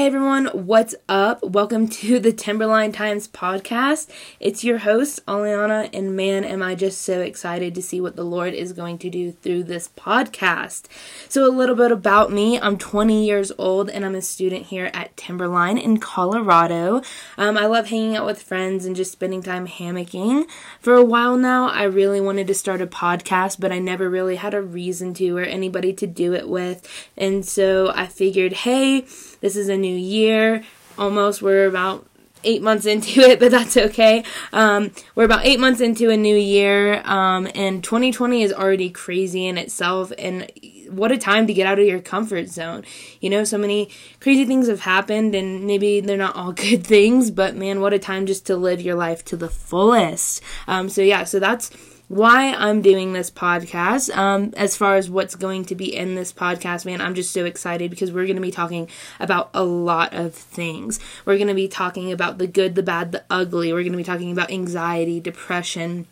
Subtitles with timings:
[0.00, 1.44] Hey everyone, what's up?
[1.44, 4.08] Welcome to the Timberline Times podcast.
[4.40, 8.24] It's your host, Aliana, and man, am I just so excited to see what the
[8.24, 10.86] Lord is going to do through this podcast.
[11.28, 14.90] So, a little bit about me I'm 20 years old and I'm a student here
[14.94, 17.02] at Timberline in Colorado.
[17.36, 20.46] Um, I love hanging out with friends and just spending time hammocking.
[20.80, 24.36] For a while now, I really wanted to start a podcast, but I never really
[24.36, 26.88] had a reason to or anybody to do it with.
[27.18, 29.04] And so I figured, hey,
[29.40, 30.64] this is a new year.
[30.98, 32.06] Almost, we're about
[32.44, 34.24] eight months into it, but that's okay.
[34.52, 39.46] Um, we're about eight months into a new year, um, and 2020 is already crazy
[39.46, 40.12] in itself.
[40.18, 40.50] And
[40.88, 42.84] what a time to get out of your comfort zone.
[43.20, 47.30] You know, so many crazy things have happened, and maybe they're not all good things,
[47.30, 50.42] but man, what a time just to live your life to the fullest.
[50.66, 51.70] Um, so yeah, so that's
[52.10, 54.14] why I'm doing this podcast.
[54.16, 57.44] Um, as far as what's going to be in this podcast, man, I'm just so
[57.44, 58.88] excited because we're going to be talking
[59.20, 60.98] about a lot of things.
[61.24, 63.72] We're going to be talking about the good, the bad, the ugly.
[63.72, 66.08] We're going to be talking about anxiety, depression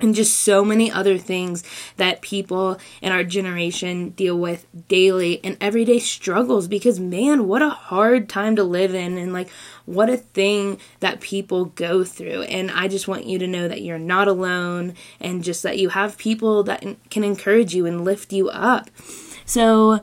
[0.00, 1.64] and just so many other things
[1.96, 7.70] that people in our generation deal with daily and everyday struggles because man what a
[7.70, 9.48] hard time to live in and like
[9.86, 12.42] what a thing that people go through.
[12.42, 15.90] And i just want you to know that you're not alone and just that you
[15.90, 18.90] have people that can encourage you and lift you up.
[19.44, 20.00] So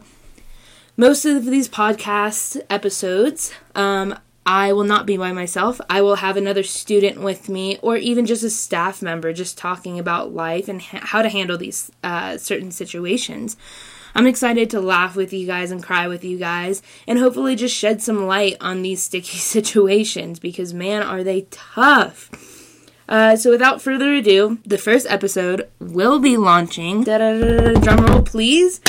[0.95, 5.80] most of these podcast episodes um, I will not be by myself.
[5.89, 9.97] I will have another student with me, or even just a staff member, just talking
[9.97, 13.55] about life and ha- how to handle these uh, certain situations.
[14.16, 17.75] I'm excited to laugh with you guys and cry with you guys, and hopefully just
[17.75, 22.30] shed some light on these sticky situations because, man, are they tough.
[23.08, 27.03] Uh, so, without further ado, the first episode will be launching.
[27.03, 28.80] Drum roll, please.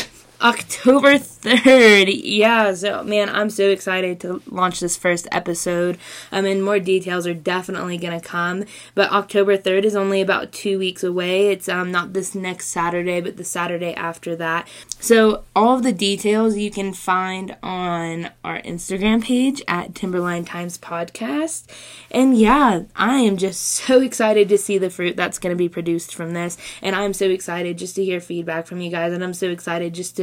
[0.44, 2.21] October 3rd.
[2.22, 5.97] Yeah, so man, I'm so excited to launch this first episode.
[6.31, 10.53] I mean, more details are definitely going to come, but October 3rd is only about
[10.53, 11.49] 2 weeks away.
[11.49, 14.69] It's um not this next Saturday, but the Saturday after that.
[15.00, 20.76] So, all of the details you can find on our Instagram page at Timberline Times
[20.76, 21.65] Podcast.
[22.11, 25.71] And yeah, I am just so excited to see the fruit that's going to be
[25.71, 29.25] produced from this, and I'm so excited just to hear feedback from you guys, and
[29.25, 30.16] I'm so excited just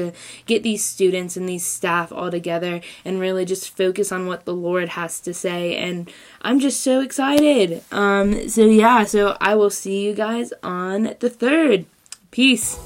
[0.45, 4.53] get these students and these staff all together and really just focus on what the
[4.53, 5.75] Lord has to say.
[5.75, 6.11] And
[6.41, 7.83] I'm just so excited.
[7.91, 11.85] Um, so, yeah, so I will see you guys on the third.
[12.31, 12.77] Peace.